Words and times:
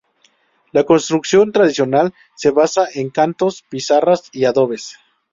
La 0.71 0.83
construcción 0.83 1.51
tradicional 1.51 2.15
se 2.35 2.49
basaba 2.49 2.87
en 2.95 3.11
cantos, 3.11 3.61
pizarras 3.69 4.29
y 4.31 4.45
adobes. 4.45 4.97